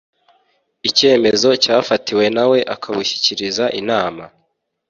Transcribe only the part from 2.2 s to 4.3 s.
nawe akabushyikiriza inama